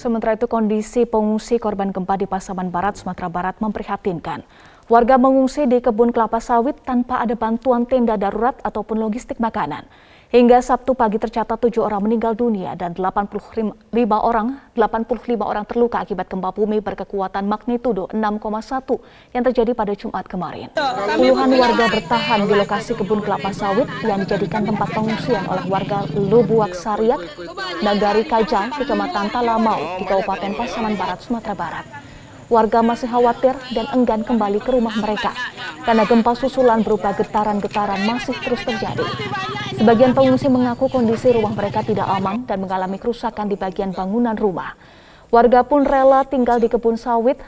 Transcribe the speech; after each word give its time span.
Sementara 0.00 0.32
itu 0.32 0.48
kondisi 0.48 1.04
pengungsi 1.04 1.60
korban 1.60 1.92
gempa 1.92 2.16
di 2.16 2.24
Pasaman 2.24 2.72
Barat, 2.72 2.96
Sumatera 2.96 3.28
Barat 3.28 3.60
memprihatinkan. 3.60 4.40
Warga 4.88 5.20
mengungsi 5.20 5.68
di 5.68 5.76
kebun 5.76 6.08
kelapa 6.08 6.40
sawit 6.40 6.80
tanpa 6.88 7.20
ada 7.20 7.36
bantuan 7.36 7.84
tenda 7.84 8.16
darurat 8.16 8.56
ataupun 8.64 8.96
logistik 8.96 9.36
makanan. 9.36 9.84
Hingga 10.30 10.62
Sabtu 10.62 10.94
pagi 10.94 11.18
tercatat 11.18 11.58
tujuh 11.58 11.82
orang 11.82 12.06
meninggal 12.06 12.38
dunia 12.38 12.78
dan 12.78 12.94
85 12.94 13.74
orang 14.14 14.62
85 14.78 15.26
orang 15.42 15.66
terluka 15.66 16.06
akibat 16.06 16.30
gempa 16.30 16.54
bumi 16.54 16.78
berkekuatan 16.78 17.50
magnitudo 17.50 18.06
6,1 18.14 18.38
yang 19.34 19.42
terjadi 19.42 19.74
pada 19.74 19.90
Jumat 19.98 20.22
kemarin. 20.30 20.70
Puluhan 21.18 21.50
warga 21.58 21.90
bertahan 21.90 22.46
di 22.46 22.54
lokasi 22.54 22.94
kebun 22.94 23.26
kelapa 23.26 23.50
sawit 23.50 23.90
yang 24.06 24.22
dijadikan 24.22 24.62
tempat 24.62 24.94
pengungsian 24.94 25.50
oleh 25.50 25.66
warga 25.66 26.06
Lubuak 26.14 26.78
Sariak, 26.78 27.18
Nagari 27.82 28.22
Kajang, 28.22 28.70
Kecamatan 28.78 29.34
Talamau 29.34 29.98
di 29.98 30.06
Kabupaten 30.06 30.54
Pasaman 30.54 30.94
Barat, 30.94 31.26
Sumatera 31.26 31.58
Barat. 31.58 31.86
Warga 32.46 32.86
masih 32.86 33.10
khawatir 33.10 33.58
dan 33.74 33.90
enggan 33.90 34.22
kembali 34.22 34.62
ke 34.62 34.70
rumah 34.70 34.94
mereka 34.94 35.34
karena 35.82 36.06
gempa 36.06 36.38
susulan 36.38 36.86
berupa 36.86 37.10
getaran-getaran 37.18 38.06
masih 38.06 38.38
terus 38.46 38.62
terjadi. 38.62 39.02
Sebagian 39.80 40.12
pengungsi 40.12 40.44
mengaku 40.52 40.92
kondisi 40.92 41.32
rumah 41.32 41.56
mereka 41.56 41.80
tidak 41.80 42.04
aman 42.04 42.44
dan 42.44 42.60
mengalami 42.60 43.00
kerusakan 43.00 43.48
di 43.48 43.56
bagian 43.56 43.96
bangunan 43.96 44.36
rumah. 44.36 44.76
Warga 45.32 45.64
pun 45.64 45.88
rela 45.88 46.20
tinggal 46.28 46.60
di 46.60 46.68
kebun 46.68 47.00
sawit 47.00 47.40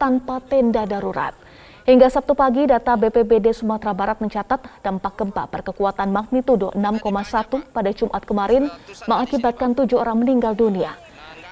tanpa 0.00 0.40
tenda 0.40 0.88
darurat. 0.88 1.36
Hingga 1.84 2.08
Sabtu 2.08 2.32
pagi, 2.32 2.64
data 2.64 2.96
BPBD 2.96 3.52
Sumatera 3.52 3.92
Barat 3.92 4.16
mencatat 4.16 4.80
dampak 4.80 5.20
gempa 5.20 5.44
berkekuatan 5.44 6.08
magnitudo 6.08 6.72
6,1 6.72 7.60
pada 7.68 7.90
Jumat 7.92 8.22
kemarin 8.24 8.72
mengakibatkan 9.04 9.76
tujuh 9.76 10.00
orang 10.00 10.24
meninggal 10.24 10.56
dunia. 10.56 10.96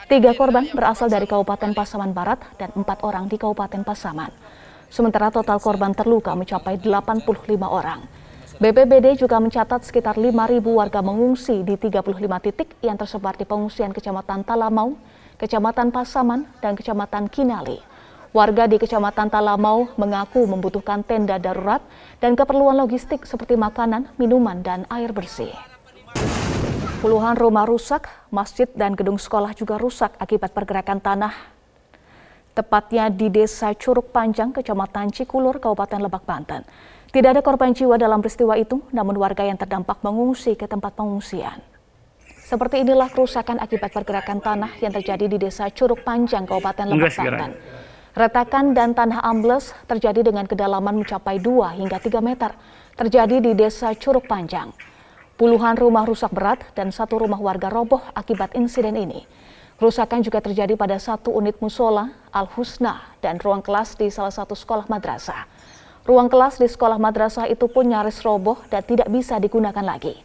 Tiga 0.09 0.33
korban 0.33 0.65
berasal 0.73 1.13
dari 1.13 1.29
Kabupaten 1.29 1.77
Pasaman 1.77 2.17
Barat 2.17 2.41
dan 2.57 2.73
empat 2.73 3.05
orang 3.05 3.29
di 3.29 3.37
Kabupaten 3.37 3.85
Pasaman. 3.85 4.33
Sementara 4.89 5.29
total 5.29 5.61
korban 5.61 5.93
terluka 5.93 6.33
mencapai 6.33 6.81
85 6.81 7.69
orang. 7.69 8.16
BPBD 8.57 9.21
juga 9.21 9.37
mencatat 9.37 9.85
sekitar 9.85 10.17
5.000 10.17 10.33
warga 10.65 11.05
mengungsi 11.05 11.61
di 11.61 11.77
35 11.77 12.17
titik 12.41 12.73
yang 12.81 12.97
tersebar 12.97 13.37
di 13.37 13.45
pengungsian 13.45 13.93
Kecamatan 13.93 14.49
Talamau, 14.49 14.97
Kecamatan 15.37 15.93
Pasaman, 15.93 16.49
dan 16.65 16.73
Kecamatan 16.73 17.29
Kinali. 17.29 17.77
Warga 18.33 18.65
di 18.65 18.81
Kecamatan 18.81 19.29
Talamau 19.29 19.93
mengaku 20.01 20.49
membutuhkan 20.49 21.05
tenda 21.05 21.37
darurat 21.37 21.85
dan 22.17 22.33
keperluan 22.33 22.81
logistik 22.81 23.29
seperti 23.29 23.61
makanan, 23.61 24.09
minuman, 24.17 24.65
dan 24.65 24.89
air 24.89 25.13
bersih. 25.13 25.53
Puluhan 27.05 27.37
rumah 27.37 27.69
rusak, 27.69 28.09
masjid 28.33 28.73
dan 28.73 28.97
gedung 28.97 29.21
sekolah 29.21 29.53
juga 29.53 29.77
rusak 29.77 30.17
akibat 30.17 30.57
pergerakan 30.57 31.05
tanah 31.05 31.56
tepatnya 32.57 33.13
di 33.13 33.29
Desa 33.29 33.77
Curug 33.77 34.09
Panjang, 34.09 34.57
Kecamatan 34.57 35.13
Cikulur, 35.13 35.61
Kabupaten 35.61 36.01
Lebak, 36.01 36.25
Banten. 36.25 36.65
Tidak 37.13 37.37
ada 37.37 37.45
korban 37.45 37.77
jiwa 37.77 38.01
dalam 38.01 38.25
peristiwa 38.25 38.57
itu, 38.57 38.81
namun 38.97 39.21
warga 39.21 39.45
yang 39.45 39.61
terdampak 39.61 40.01
mengungsi 40.01 40.57
ke 40.57 40.65
tempat 40.65 40.97
pengungsian. 40.97 41.61
Seperti 42.49 42.81
inilah 42.81 43.13
kerusakan 43.13 43.61
akibat 43.61 43.93
pergerakan 43.93 44.41
tanah 44.41 44.73
yang 44.81 44.95
terjadi 44.97 45.29
di 45.29 45.37
Desa 45.37 45.69
Curug 45.69 46.01
Panjang, 46.01 46.49
Kabupaten 46.49 46.89
Lebak, 46.89 47.13
Banten. 47.21 47.53
Retakan 48.17 48.73
dan 48.73 48.97
tanah 48.97 49.21
ambles 49.29 49.77
terjadi 49.85 50.25
dengan 50.25 50.49
kedalaman 50.49 51.05
mencapai 51.05 51.37
2 51.37 51.77
hingga 51.77 52.01
3 52.01 52.25
meter. 52.25 52.57
Terjadi 52.97 53.45
di 53.45 53.53
Desa 53.53 53.93
Curug 53.93 54.25
Panjang. 54.25 54.73
Puluhan 55.37 55.77
rumah 55.77 56.09
rusak 56.09 56.33
berat 56.33 56.65
dan 56.73 56.89
satu 56.89 57.21
rumah 57.21 57.37
warga 57.37 57.69
roboh 57.69 58.01
akibat 58.17 58.57
insiden 58.57 58.97
ini. 58.97 59.29
Kerusakan 59.77 60.25
juga 60.25 60.41
terjadi 60.41 60.73
pada 60.73 60.97
satu 60.97 61.37
unit 61.37 61.61
musola, 61.61 62.09
Al-Husna, 62.33 63.13
dan 63.21 63.37
ruang 63.37 63.61
kelas 63.61 63.93
di 64.01 64.09
salah 64.09 64.33
satu 64.33 64.57
sekolah 64.57 64.89
madrasah. 64.89 65.45
Ruang 66.09 66.33
kelas 66.33 66.57
di 66.57 66.65
sekolah 66.65 66.97
madrasah 66.97 67.45
itu 67.45 67.69
pun 67.69 67.85
nyaris 67.85 68.25
roboh 68.25 68.57
dan 68.73 68.81
tidak 68.81 69.05
bisa 69.13 69.37
digunakan 69.37 69.85
lagi. 69.85 70.17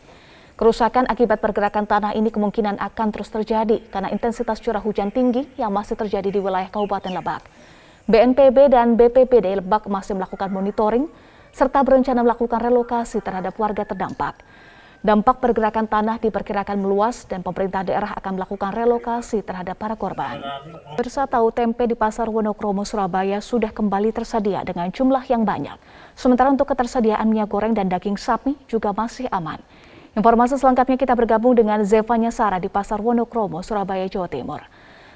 Kerusakan 0.56 1.04
akibat 1.10 1.44
pergerakan 1.44 1.84
tanah 1.84 2.16
ini 2.16 2.32
kemungkinan 2.32 2.80
akan 2.80 3.08
terus 3.12 3.28
terjadi 3.28 3.84
karena 3.92 4.08
intensitas 4.14 4.62
curah 4.64 4.80
hujan 4.80 5.12
tinggi 5.12 5.44
yang 5.60 5.74
masih 5.76 6.00
terjadi 6.00 6.32
di 6.32 6.40
wilayah 6.40 6.72
Kabupaten 6.72 7.12
Lebak. 7.12 7.44
BNPB 8.08 8.72
dan 8.72 8.96
BPBD 8.96 9.60
Lebak 9.60 9.90
masih 9.92 10.16
melakukan 10.16 10.48
monitoring 10.48 11.12
serta 11.52 11.84
berencana 11.84 12.24
melakukan 12.24 12.62
relokasi 12.64 13.20
terhadap 13.20 13.52
warga 13.60 13.84
terdampak. 13.84 14.40
Dampak 15.02 15.42
pergerakan 15.42 15.90
tanah 15.90 16.22
diperkirakan 16.22 16.78
meluas 16.78 17.26
dan 17.26 17.42
pemerintah 17.42 17.82
daerah 17.82 18.14
akan 18.22 18.38
melakukan 18.38 18.70
relokasi 18.70 19.42
terhadap 19.42 19.74
para 19.74 19.98
korban. 19.98 20.38
Pemirsa 20.94 21.26
tahu 21.26 21.50
tempe 21.50 21.90
di 21.90 21.98
Pasar 21.98 22.30
Wonokromo, 22.30 22.86
Surabaya 22.86 23.42
sudah 23.42 23.74
kembali 23.74 24.14
tersedia 24.14 24.62
dengan 24.62 24.94
jumlah 24.94 25.26
yang 25.26 25.42
banyak. 25.42 25.74
Sementara 26.14 26.54
untuk 26.54 26.70
ketersediaan 26.70 27.26
minyak 27.26 27.50
goreng 27.50 27.74
dan 27.74 27.90
daging 27.90 28.14
sapi 28.14 28.54
juga 28.70 28.94
masih 28.94 29.26
aman. 29.34 29.58
Informasi 30.14 30.62
selengkapnya 30.62 31.02
kita 31.02 31.18
bergabung 31.18 31.58
dengan 31.58 31.82
Zevanya 31.82 32.30
Sara 32.30 32.62
di 32.62 32.70
Pasar 32.70 33.02
Wonokromo, 33.02 33.66
Surabaya, 33.66 34.06
Jawa 34.06 34.30
Timur. 34.30 34.62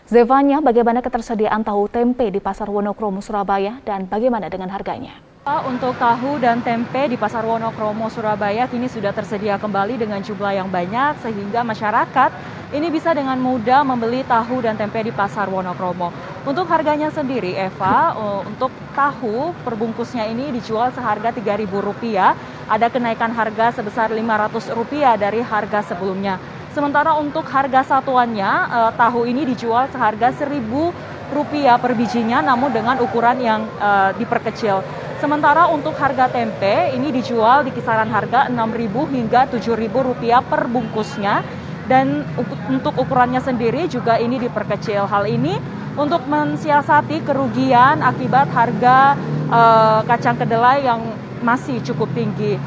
Zevanya, 0.09 0.66
bagaimana 0.66 1.06
ketersediaan 1.06 1.62
tahu 1.62 1.85
tempe 1.94 2.25
di 2.34 2.41
Pasar 2.41 2.74
Wonokromo, 2.74 3.22
Surabaya 3.22 3.78
dan 3.85 4.09
bagaimana 4.09 4.50
dengan 4.50 4.74
harganya? 4.74 5.34
Untuk 5.45 5.94
tahu 6.01 6.41
dan 6.41 6.66
tempe 6.66 7.06
di 7.06 7.22
Pasar 7.22 7.45
Wonokromo, 7.45 8.09
Surabaya 8.09 8.66
kini 8.66 8.89
sudah 8.89 9.13
tersedia 9.13 9.61
kembali 9.61 9.94
dengan 9.94 10.17
jumlah 10.17 10.57
yang 10.57 10.73
banyak 10.73 11.22
sehingga 11.22 11.61
masyarakat 11.61 12.33
ini 12.73 12.89
bisa 12.89 13.13
dengan 13.13 13.38
mudah 13.38 13.85
membeli 13.85 14.25
tahu 14.25 14.66
dan 14.66 14.73
tempe 14.73 15.06
di 15.06 15.13
Pasar 15.13 15.45
Wonokromo. 15.45 16.09
Untuk 16.50 16.66
harganya 16.66 17.13
sendiri, 17.13 17.53
Eva, 17.53 18.17
eh, 18.17 18.41
untuk 18.50 18.73
tahu 18.97 19.53
perbungkusnya 19.61 20.25
ini 20.33 20.50
dijual 20.50 20.89
seharga 20.89 21.29
Rp3.000. 21.29 22.33
Ada 22.66 22.89
kenaikan 22.89 23.29
harga 23.29 23.69
sebesar 23.77 24.09
Rp500 24.17 25.13
dari 25.13 25.45
harga 25.45 25.85
sebelumnya. 25.85 26.41
Sementara 26.73 27.13
untuk 27.22 27.45
harga 27.53 27.85
satuannya, 27.85 28.50
eh, 28.50 28.91
tahu 28.97 29.29
ini 29.29 29.45
dijual 29.45 29.94
seharga 29.94 30.33
Rp1.000 30.33 31.77
per 31.77 31.94
bijinya 31.94 32.41
namun 32.41 32.73
dengan 32.73 32.97
ukuran 32.97 33.38
yang 33.38 33.62
eh, 33.77 34.09
diperkecil. 34.17 35.05
Sementara 35.25 35.66
untuk 35.74 35.97
harga 35.97 36.30
tempe 36.30 36.94
ini 36.94 37.09
dijual 37.09 37.66
di 37.66 37.74
kisaran 37.74 38.06
harga 38.13 38.46
Rp6.000 38.46 38.94
hingga 39.09 39.41
Rp7.000 39.50 40.30
per 40.46 40.69
bungkusnya 40.69 41.41
dan 41.90 42.22
untuk 42.69 42.94
ukurannya 42.94 43.41
sendiri 43.41 43.90
juga 43.90 44.22
ini 44.22 44.38
diperkecil. 44.38 45.09
Hal 45.09 45.25
ini 45.25 45.58
untuk 45.97 46.30
mensiasati 46.30 47.25
kerugian 47.25 48.06
akibat 48.06 48.53
harga 48.53 49.18
uh, 49.50 50.06
kacang 50.06 50.38
kedelai 50.38 50.86
yang 50.86 51.02
masih 51.42 51.81
cukup 51.81 52.13
tinggi. 52.13 52.62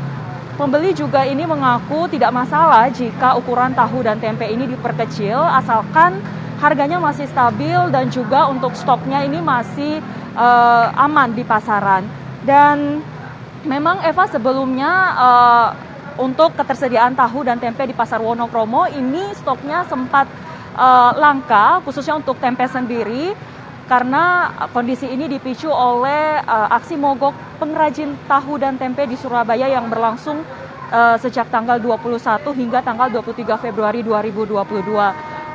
Pembeli 0.59 0.99
juga 0.99 1.23
ini 1.31 1.47
mengaku 1.47 2.11
tidak 2.11 2.35
masalah 2.35 2.91
jika 2.91 3.39
ukuran 3.39 3.71
tahu 3.71 4.03
dan 4.03 4.19
tempe 4.19 4.51
ini 4.51 4.67
diperkecil 4.67 5.39
asalkan 5.39 6.19
harganya 6.59 6.99
masih 6.99 7.31
stabil 7.31 7.79
dan 7.95 8.11
juga 8.11 8.51
untuk 8.51 8.75
stoknya 8.75 9.23
ini 9.23 9.39
masih 9.39 10.03
uh, 10.35 10.91
aman 11.07 11.39
di 11.39 11.47
pasaran. 11.47 12.27
Dan 12.43 13.03
memang 13.67 14.03
Eva 14.07 14.25
sebelumnya 14.31 14.93
uh, 15.19 15.69
untuk 16.19 16.55
ketersediaan 16.59 17.15
tahu 17.15 17.47
dan 17.47 17.59
tempe 17.63 17.87
di 17.87 17.95
Pasar 17.95 18.19
Wonokromo 18.19 18.91
ini 18.91 19.35
stoknya 19.39 19.87
sempat 19.87 20.27
uh, 20.75 21.15
langka 21.15 21.83
khususnya 21.87 22.19
untuk 22.19 22.39
tempe 22.43 22.67
sendiri 22.67 23.35
karena 23.89 24.53
kondisi 24.71 25.09
ini 25.09 25.31
dipicu 25.31 25.73
oleh 25.73 26.45
uh, 26.45 26.69
aksi 26.77 26.99
mogok 27.01 27.33
pengrajin 27.57 28.13
tahu 28.29 28.61
dan 28.61 28.77
tempe 28.77 29.09
di 29.09 29.17
Surabaya 29.17 29.65
yang 29.65 29.89
berlangsung 29.89 30.45
uh, 30.93 31.17
sejak 31.17 31.49
tanggal 31.49 31.81
21 31.81 32.45
hingga 32.53 32.85
tanggal 32.85 33.09
23 33.09 33.65
Februari 33.65 34.05
2022. 34.05 34.53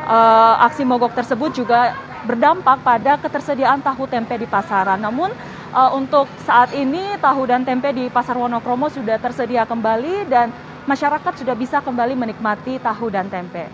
Uh, 0.03 0.56
aksi 0.65 0.83
mogok 0.83 1.15
tersebut 1.15 1.56
juga 1.56 1.95
berdampak 2.25 2.81
pada 2.81 3.15
ketersediaan 3.21 3.79
tahu 3.86 4.09
tempe 4.09 4.33
di 4.36 4.50
pasaran. 4.50 4.97
Namun 4.97 5.29
uh, 5.73 5.91
untuk 5.97 6.29
saat 6.45 6.71
ini 6.77 7.17
tahu 7.17 7.49
dan 7.49 7.65
tempe 7.65 7.89
di 7.91 8.07
Pasar 8.07 8.37
Wonokromo 8.37 8.87
sudah 8.87 9.17
tersedia 9.17 9.65
kembali 9.65 10.29
dan 10.29 10.53
masyarakat 10.85 11.33
sudah 11.41 11.57
bisa 11.57 11.81
kembali 11.81 12.13
menikmati 12.13 12.77
tahu 12.79 13.09
dan 13.09 13.27
tempe. 13.27 13.67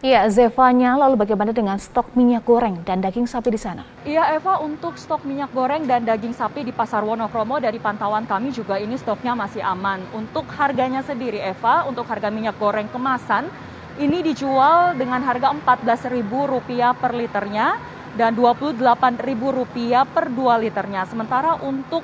Iya, 0.00 0.24
Zevanya, 0.32 0.96
lalu 0.96 1.12
bagaimana 1.12 1.52
dengan 1.52 1.76
stok 1.76 2.16
minyak 2.16 2.48
goreng 2.48 2.80
dan 2.88 3.04
daging 3.04 3.28
sapi 3.28 3.52
di 3.52 3.60
sana? 3.60 3.84
Iya, 4.00 4.32
Eva, 4.32 4.56
untuk 4.64 4.96
stok 4.96 5.28
minyak 5.28 5.52
goreng 5.52 5.84
dan 5.84 6.08
daging 6.08 6.32
sapi 6.32 6.64
di 6.64 6.72
Pasar 6.72 7.04
Wonokromo 7.04 7.60
dari 7.60 7.76
pantauan 7.76 8.24
kami 8.24 8.48
juga 8.48 8.80
ini 8.80 8.96
stoknya 8.96 9.36
masih 9.36 9.60
aman. 9.60 10.00
Untuk 10.16 10.48
harganya 10.56 11.04
sendiri, 11.04 11.36
Eva, 11.44 11.84
untuk 11.84 12.08
harga 12.08 12.32
minyak 12.32 12.56
goreng 12.56 12.88
kemasan 12.88 13.52
ini 14.00 14.24
dijual 14.24 14.96
dengan 14.96 15.20
harga 15.20 15.52
Rp14.000 15.52 16.96
per 16.96 17.12
liternya 17.12 17.76
dan 18.18 18.34
Rp28.000 18.34 20.06
per 20.10 20.24
2 20.30 20.62
liternya. 20.66 21.06
Sementara 21.06 21.58
untuk 21.62 22.02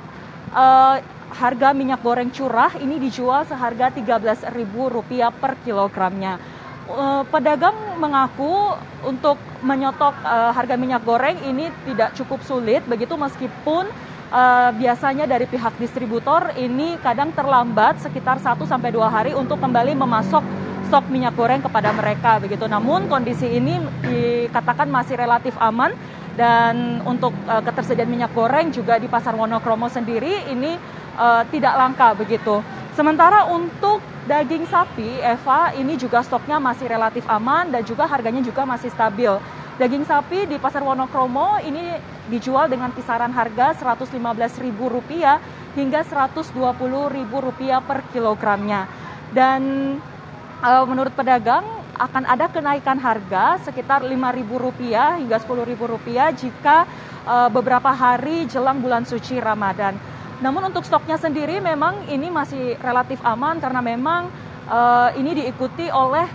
uh, 0.55 0.97
harga 1.27 1.75
minyak 1.75 1.99
goreng 1.99 2.31
curah 2.31 2.71
ini 2.79 2.99
dijual 2.99 3.43
seharga 3.43 3.91
Rp13.000 3.91 5.31
per 5.35 5.59
kilogramnya. 5.63 6.39
uh, 6.87 7.23
pedagang 7.27 7.75
mengaku 7.99 8.75
untuk 9.03 9.35
menyotok 9.59 10.15
uh, 10.23 10.51
harga 10.55 10.79
minyak 10.79 11.03
goreng 11.03 11.35
ini 11.43 11.67
tidak 11.83 12.15
cukup 12.15 12.39
sulit 12.47 12.79
begitu 12.87 13.19
meskipun 13.19 13.91
uh, 14.31 14.71
biasanya 14.75 15.27
dari 15.27 15.45
pihak 15.47 15.75
distributor 15.77 16.55
ini 16.55 16.95
kadang 17.03 17.35
terlambat 17.35 17.99
sekitar 17.99 18.39
1 18.39 18.55
sampai 18.63 18.89
2 18.95 19.03
hari 19.03 19.31
untuk 19.35 19.59
kembali 19.59 19.99
memasok 19.99 20.43
stok 20.87 21.11
minyak 21.11 21.35
goreng 21.35 21.59
kepada 21.59 21.91
mereka 21.91 22.39
begitu. 22.39 22.63
Namun 22.65 23.11
kondisi 23.11 23.51
ini 23.51 23.75
dikatakan 24.07 24.87
masih 24.87 25.19
relatif 25.19 25.51
aman 25.59 25.91
dan 26.39 27.03
untuk 27.03 27.35
uh, 27.49 27.59
ketersediaan 27.59 28.07
minyak 28.07 28.31
goreng 28.31 28.71
juga 28.71 28.95
di 28.95 29.11
Pasar 29.11 29.35
Wonokromo 29.35 29.91
sendiri 29.91 30.47
ini 30.47 30.79
uh, 31.19 31.43
tidak 31.51 31.75
langka 31.75 32.15
begitu. 32.15 32.63
Sementara 32.95 33.45
untuk 33.45 34.01
daging 34.25 34.65
sapi, 34.65 35.21
Eva, 35.21 35.69
ini 35.77 35.99
juga 35.99 36.25
stoknya 36.25 36.57
masih 36.57 36.89
relatif 36.89 37.27
aman 37.29 37.69
dan 37.69 37.85
juga 37.85 38.09
harganya 38.09 38.41
juga 38.41 38.65
masih 38.65 38.89
stabil. 38.89 39.29
Daging 39.77 40.09
sapi 40.09 40.49
di 40.49 40.57
Pasar 40.57 40.81
Wonokromo 40.81 41.61
ini 41.61 41.93
dijual 42.25 42.65
dengan 42.65 42.89
kisaran 42.97 43.29
harga 43.29 43.77
Rp115.000 43.77 44.73
hingga 45.77 46.01
Rp120.000 46.01 47.85
per 47.85 47.99
kilogramnya. 48.09 48.89
Dan 49.29 49.61
e, 50.61 50.71
menurut 50.85 51.13
pedagang 51.13 51.65
akan 51.97 52.23
ada 52.29 52.45
kenaikan 52.49 53.01
harga 53.01 53.57
sekitar 53.65 54.05
Rp5.000 54.05 54.51
hingga 55.21 55.37
Rp10.000 55.41 56.37
jika 56.37 56.85
e, 57.25 57.35
beberapa 57.49 57.89
hari 57.89 58.45
jelang 58.45 58.79
bulan 58.79 59.03
suci 59.05 59.41
Ramadan. 59.41 59.97
Namun 60.37 60.69
untuk 60.69 60.85
stoknya 60.85 61.17
sendiri 61.17 61.57
memang 61.57 62.05
ini 62.13 62.29
masih 62.29 62.77
relatif 62.77 63.17
aman 63.25 63.57
karena 63.57 63.81
memang 63.81 64.29
uh, 64.69 65.09
ini 65.17 65.33
diikuti 65.33 65.89
oleh 65.89 66.29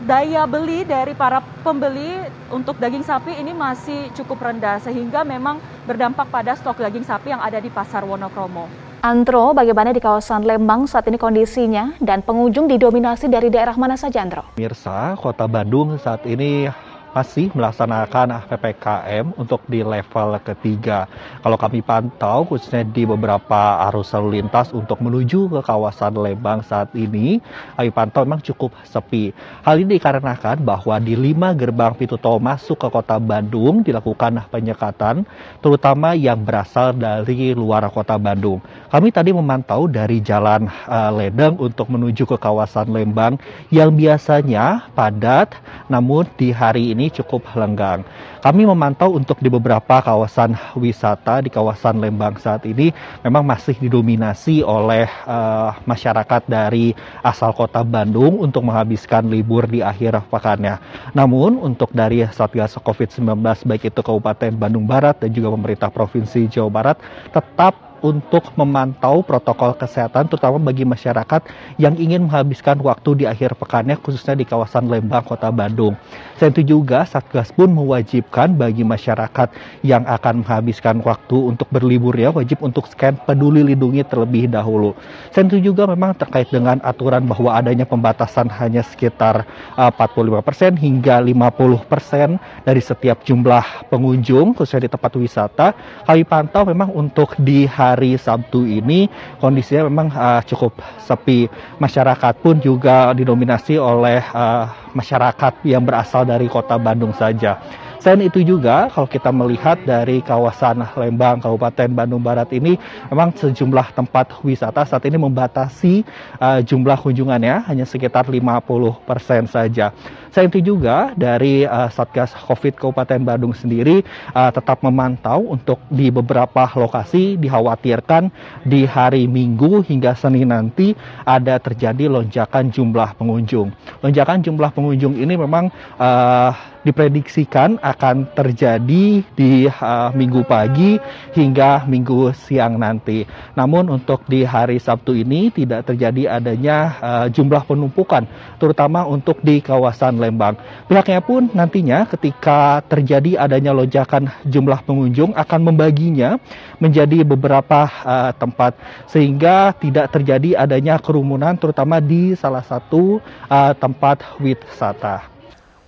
daya 0.00 0.48
beli 0.48 0.88
dari 0.88 1.12
para 1.12 1.44
pembeli 1.60 2.24
untuk 2.48 2.80
daging 2.80 3.04
sapi 3.04 3.36
ini 3.36 3.52
masih 3.52 4.08
cukup 4.16 4.40
rendah 4.40 4.80
sehingga 4.80 5.28
memang 5.28 5.60
berdampak 5.84 6.32
pada 6.32 6.56
stok 6.56 6.80
daging 6.80 7.04
sapi 7.04 7.36
yang 7.36 7.44
ada 7.44 7.60
di 7.60 7.68
pasar 7.68 8.00
Wonokromo. 8.08 8.89
Antro, 9.00 9.56
bagaimana 9.56 9.96
di 9.96 10.00
kawasan 10.04 10.44
Lembang 10.44 10.84
saat 10.84 11.08
ini 11.08 11.16
kondisinya 11.16 11.96
dan 12.04 12.20
pengunjung 12.20 12.68
didominasi 12.68 13.32
dari 13.32 13.48
daerah 13.48 13.72
mana 13.80 13.96
saja, 13.96 14.20
Antro? 14.20 14.52
Mirsa, 14.60 15.16
Kota 15.16 15.48
Bandung 15.48 15.96
saat 15.96 16.28
ini 16.28 16.68
masih 17.10 17.50
melaksanakan 17.50 18.46
PPKM 18.46 19.34
untuk 19.34 19.64
di 19.66 19.82
level 19.82 20.38
ketiga. 20.44 21.10
Kalau 21.42 21.58
kami 21.58 21.82
pantau 21.82 22.46
khususnya 22.46 22.86
di 22.86 23.02
beberapa 23.02 23.82
arus 23.90 24.14
lalu 24.14 24.42
lintas 24.42 24.70
untuk 24.70 25.02
menuju 25.02 25.50
ke 25.50 25.60
kawasan 25.64 26.14
Lembang 26.20 26.62
saat 26.62 26.92
ini, 26.92 27.40
kami 27.74 27.90
pantau 27.90 28.22
memang 28.22 28.44
cukup 28.44 28.74
sepi. 28.86 29.32
Hal 29.64 29.80
ini 29.82 29.96
dikarenakan 29.96 30.62
bahwa 30.62 31.00
di 31.00 31.16
lima 31.16 31.50
gerbang 31.56 31.96
pintu 31.96 32.20
tol 32.20 32.38
masuk 32.38 32.76
ke 32.76 32.88
kota 32.92 33.16
Bandung 33.18 33.82
dilakukan 33.82 34.46
penyekatan, 34.52 35.24
terutama 35.64 36.12
yang 36.12 36.44
berasal 36.44 36.92
dari 36.94 37.56
luar 37.56 37.86
kota 37.88 38.20
Bandung. 38.20 38.60
Kami 38.90 39.08
tadi 39.14 39.30
memantau 39.30 39.86
dari 39.86 40.18
jalan 40.20 40.66
uh, 40.66 41.10
Ledeng 41.14 41.56
untuk 41.58 41.90
menuju 41.90 42.26
ke 42.26 42.36
kawasan 42.36 42.90
Lembang 42.90 43.38
yang 43.70 43.94
biasanya 43.94 44.90
padat, 44.92 45.54
namun 45.86 46.26
di 46.34 46.50
hari 46.50 46.92
ini 46.92 46.99
ini 47.00 47.08
cukup 47.08 47.48
lenggang. 47.56 48.04
Kami 48.44 48.68
memantau 48.68 49.16
untuk 49.16 49.40
di 49.40 49.48
beberapa 49.48 50.04
kawasan 50.04 50.52
wisata 50.76 51.40
di 51.40 51.48
kawasan 51.48 51.96
Lembang 51.96 52.36
saat 52.36 52.68
ini 52.68 52.92
memang 53.24 53.40
masih 53.48 53.72
didominasi 53.80 54.60
oleh 54.60 55.08
uh, 55.24 55.72
masyarakat 55.88 56.44
dari 56.44 56.92
asal 57.24 57.56
kota 57.56 57.80
Bandung 57.80 58.36
untuk 58.36 58.68
menghabiskan 58.68 59.32
libur 59.32 59.64
di 59.64 59.80
akhir 59.80 60.28
pekannya. 60.28 60.76
Namun 61.16 61.56
untuk 61.56 61.88
dari 61.96 62.28
Satgas 62.28 62.76
COVID-19 62.76 63.40
baik 63.64 63.88
itu 63.88 64.00
Kabupaten 64.04 64.52
Bandung 64.52 64.84
Barat 64.84 65.16
dan 65.24 65.32
juga 65.32 65.48
pemerintah 65.56 65.88
Provinsi 65.88 66.52
Jawa 66.52 66.68
Barat 66.68 66.96
tetap 67.32 67.89
untuk 68.00 68.48
memantau 68.56 69.20
protokol 69.20 69.76
kesehatan 69.76 70.32
terutama 70.32 70.56
bagi 70.56 70.88
masyarakat 70.88 71.44
yang 71.76 71.92
ingin 72.00 72.24
menghabiskan 72.24 72.80
waktu 72.80 73.22
di 73.22 73.24
akhir 73.28 73.60
pekannya 73.60 74.00
khususnya 74.00 74.32
di 74.32 74.48
kawasan 74.48 74.88
Lembang, 74.88 75.22
Kota 75.22 75.52
Bandung. 75.52 75.94
Selain 76.40 76.56
itu 76.56 76.80
juga 76.80 77.04
Satgas 77.04 77.52
pun 77.52 77.68
mewajibkan 77.68 78.56
bagi 78.56 78.80
masyarakat 78.80 79.52
yang 79.84 80.08
akan 80.08 80.40
menghabiskan 80.40 81.04
waktu 81.04 81.36
untuk 81.36 81.68
berlibur 81.68 82.16
ya 82.16 82.32
wajib 82.32 82.64
untuk 82.64 82.88
scan 82.88 83.20
peduli 83.28 83.60
lindungi 83.60 84.00
terlebih 84.08 84.48
dahulu. 84.48 84.96
Selain 85.36 85.52
itu 85.52 85.70
juga 85.72 85.84
memang 85.84 86.16
terkait 86.16 86.48
dengan 86.48 86.80
aturan 86.80 87.28
bahwa 87.28 87.52
adanya 87.52 87.84
pembatasan 87.84 88.48
hanya 88.48 88.80
sekitar 88.80 89.44
45% 89.76 89.76
uh, 89.92 90.72
hingga 90.80 91.20
50% 91.20 92.64
dari 92.64 92.80
setiap 92.80 93.20
jumlah 93.20 93.92
pengunjung 93.92 94.56
khususnya 94.56 94.88
di 94.88 94.90
tempat 94.90 95.12
wisata. 95.20 95.66
Kami 96.08 96.24
pantau 96.24 96.64
memang 96.64 96.88
untuk 96.96 97.36
di 97.36 97.68
hari 97.68 97.89
hari 97.90 98.14
Sabtu 98.14 98.66
ini 98.66 99.10
kondisinya 99.42 99.86
memang 99.90 100.08
uh, 100.14 100.42
cukup 100.46 100.78
sepi. 101.02 101.50
Masyarakat 101.82 102.34
pun 102.40 102.62
juga 102.62 103.10
didominasi 103.12 103.76
oleh 103.76 104.22
uh, 104.30 104.70
masyarakat 104.94 105.64
yang 105.66 105.82
berasal 105.82 106.26
dari 106.26 106.46
kota 106.46 106.78
Bandung 106.78 107.14
saja. 107.14 107.58
Selain 108.00 108.32
itu 108.32 108.40
juga 108.40 108.88
kalau 108.88 109.04
kita 109.04 109.28
melihat 109.28 109.76
dari 109.84 110.24
kawasan 110.24 110.80
Lembang, 110.96 111.36
Kabupaten 111.44 111.92
Bandung 111.92 112.24
Barat 112.24 112.48
ini 112.48 112.80
memang 113.12 113.28
sejumlah 113.36 113.92
tempat 113.92 114.40
wisata 114.40 114.88
saat 114.88 115.04
ini 115.04 115.20
membatasi 115.20 116.00
uh, 116.40 116.64
jumlah 116.64 116.96
kunjungannya 116.96 117.68
hanya 117.68 117.84
sekitar 117.84 118.24
50% 118.24 119.04
saja. 119.52 119.92
Selain 120.32 120.48
itu 120.48 120.64
juga 120.64 121.12
dari 121.12 121.68
uh, 121.68 121.92
Satgas 121.92 122.32
Covid 122.32 122.80
Kabupaten 122.80 123.20
Bandung 123.20 123.52
sendiri 123.52 124.00
uh, 124.32 124.48
tetap 124.48 124.80
memantau 124.80 125.52
untuk 125.52 125.84
di 125.92 126.08
beberapa 126.08 126.72
lokasi 126.80 127.36
dikhawatirkan 127.36 128.32
di 128.64 128.88
hari 128.88 129.28
Minggu 129.28 129.84
hingga 129.84 130.16
Senin 130.16 130.56
nanti 130.56 130.96
ada 131.28 131.60
terjadi 131.60 132.08
lonjakan 132.08 132.72
jumlah 132.72 133.12
pengunjung. 133.20 133.68
Lonjakan 134.00 134.40
jumlah 134.40 134.72
pengunjung 134.72 135.20
ini 135.20 135.36
memang 135.36 135.68
uh, 136.00 136.56
diprediksikan 136.80 137.76
akan 137.90 138.30
terjadi 138.32 139.26
di 139.34 139.66
uh, 139.66 140.10
minggu 140.14 140.46
pagi 140.46 140.96
hingga 141.34 141.84
minggu 141.90 142.30
siang 142.32 142.78
nanti. 142.78 143.26
Namun 143.58 143.90
untuk 143.90 144.22
di 144.30 144.46
hari 144.46 144.78
Sabtu 144.78 145.18
ini 145.18 145.50
tidak 145.50 145.90
terjadi 145.90 146.38
adanya 146.38 146.78
uh, 147.02 147.26
jumlah 147.26 147.66
penumpukan, 147.66 148.24
terutama 148.62 149.02
untuk 149.04 149.42
di 149.42 149.58
kawasan 149.58 150.22
Lembang. 150.22 150.54
Pihaknya 150.86 151.20
pun 151.20 151.50
nantinya 151.50 152.06
ketika 152.06 152.80
terjadi 152.86 153.42
adanya 153.42 153.74
lonjakan 153.74 154.30
jumlah 154.46 154.86
pengunjung 154.86 155.34
akan 155.34 155.60
membaginya 155.66 156.38
menjadi 156.78 157.26
beberapa 157.26 157.90
uh, 158.06 158.32
tempat 158.36 158.78
sehingga 159.10 159.74
tidak 159.76 160.14
terjadi 160.14 160.62
adanya 160.62 161.02
kerumunan 161.02 161.58
terutama 161.58 161.98
di 161.98 162.38
salah 162.38 162.62
satu 162.62 163.18
uh, 163.50 163.72
tempat 163.74 164.22
wisata. 164.38 165.39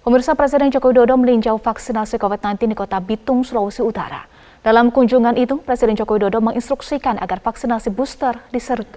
Pemirsa 0.02 0.34
Presiden 0.34 0.66
Joko 0.74 0.90
Widodo 0.90 1.14
meninjau 1.14 1.62
vaksinasi 1.62 2.18
COVID-19 2.18 2.66
di 2.66 2.74
Kota 2.74 2.98
Bitung, 2.98 3.46
Sulawesi 3.46 3.86
Utara. 3.86 4.26
Dalam 4.58 4.90
kunjungan 4.90 5.38
itu, 5.38 5.62
Presiden 5.62 5.94
Joko 5.94 6.18
Widodo 6.18 6.42
menginstruksikan 6.42 7.22
agar 7.22 7.38
vaksinasi 7.38 7.94
booster 7.94 8.34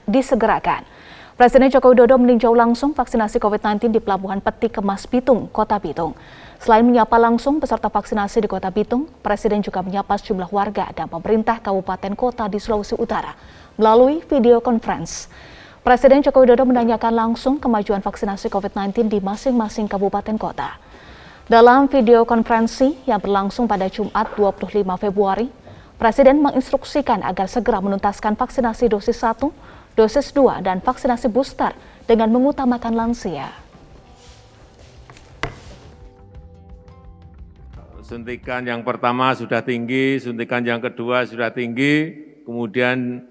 disegerakan. 0.09 0.81
Presiden 1.37 1.69
Joko 1.69 1.93
Widodo 1.93 2.17
meninjau 2.17 2.57
langsung 2.57 2.97
vaksinasi 2.97 3.37
COVID-19 3.37 3.93
di 3.93 4.01
Pelabuhan 4.01 4.41
Peti 4.41 4.65
Kemas 4.73 5.05
Bitung, 5.05 5.45
Kota 5.53 5.77
Bitung. 5.77 6.17
Selain 6.57 6.81
menyapa 6.81 7.21
langsung 7.21 7.61
peserta 7.61 7.85
vaksinasi 7.85 8.41
di 8.41 8.49
Kota 8.49 8.73
Bitung, 8.73 9.05
Presiden 9.21 9.61
juga 9.61 9.85
menyapa 9.85 10.17
sejumlah 10.17 10.49
warga 10.49 10.89
dan 10.89 11.05
pemerintah 11.05 11.61
kabupaten 11.61 12.17
kota 12.17 12.49
di 12.49 12.57
Sulawesi 12.57 12.97
Utara 12.97 13.37
melalui 13.77 14.25
video 14.25 14.57
conference. 14.57 15.29
Presiden 15.85 16.25
Joko 16.25 16.41
Widodo 16.41 16.65
menanyakan 16.65 17.13
langsung 17.13 17.61
kemajuan 17.61 18.01
vaksinasi 18.01 18.49
COVID-19 18.49 19.05
di 19.05 19.21
masing-masing 19.21 19.85
kabupaten 19.85 20.33
kota. 20.41 20.81
Dalam 21.45 21.85
video 21.85 22.25
konferensi 22.25 22.97
yang 23.05 23.21
berlangsung 23.21 23.69
pada 23.69 23.85
Jumat 23.85 24.33
25 24.33 24.81
Februari, 24.97 25.45
Presiden 25.93 26.41
menginstruksikan 26.41 27.21
agar 27.21 27.45
segera 27.45 27.77
menuntaskan 27.85 28.33
vaksinasi 28.33 28.89
dosis 28.89 29.13
1, 29.21 29.53
dosis 29.93 30.33
2, 30.33 30.65
dan 30.65 30.81
vaksinasi 30.81 31.29
booster 31.29 31.69
dengan 32.09 32.33
mengutamakan 32.33 32.97
lansia. 32.97 33.53
Suntikan 38.01 38.65
yang 38.65 38.81
pertama 38.81 39.29
sudah 39.37 39.61
tinggi, 39.61 40.17
suntikan 40.17 40.65
yang 40.65 40.81
kedua 40.81 41.29
sudah 41.29 41.53
tinggi, 41.53 42.25
kemudian 42.41 43.21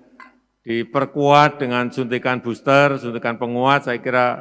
diperkuat 0.62 1.59
dengan 1.59 1.90
suntikan 1.90 2.38
booster, 2.38 2.94
suntikan 2.94 3.35
penguat, 3.42 3.90
saya 3.90 3.99
kira 3.99 4.38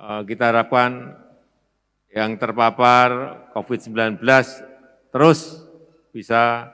eh, 0.00 0.24
kita 0.24 0.56
harapkan 0.56 1.27
yang 2.12 2.40
terpapar 2.40 3.08
COVID-19 3.52 4.20
terus 5.12 5.60
bisa 6.12 6.72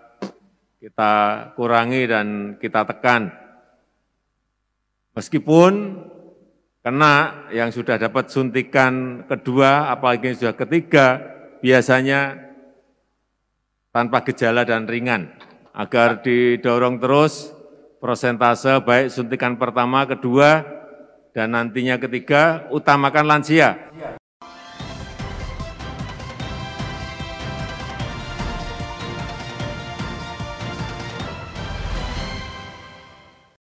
kita 0.79 1.13
kurangi 1.57 2.07
dan 2.07 2.27
kita 2.61 2.85
tekan. 2.87 3.33
Meskipun 5.15 5.73
Kena 6.85 7.49
yang 7.49 7.73
sudah 7.73 7.97
dapat 7.97 8.29
suntikan 8.29 9.25
kedua, 9.25 9.89
apalagi 9.89 10.29
yang 10.29 10.37
sudah 10.37 10.53
ketiga, 10.53 11.17
biasanya 11.65 12.37
tanpa 13.89 14.21
gejala 14.29 14.69
dan 14.69 14.85
ringan. 14.85 15.33
Agar 15.73 16.21
didorong 16.21 17.01
terus 17.01 17.57
prosentase 18.05 18.85
baik 18.85 19.09
suntikan 19.09 19.57
pertama, 19.57 20.05
kedua, 20.05 20.61
dan 21.33 21.57
nantinya 21.57 21.97
ketiga, 21.97 22.69
utamakan 22.69 23.33
lansia. 23.33 23.81